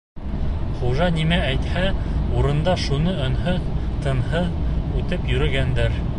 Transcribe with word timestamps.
Хужа 0.77 1.09
нимә 1.17 1.37
әйтһә, 1.49 1.83
урында 2.39 2.75
шуны 2.87 3.15
өнһөҙ-тынһыҙ 3.27 5.03
үтәп 5.03 5.33
йөрөгәндәр. 5.37 6.05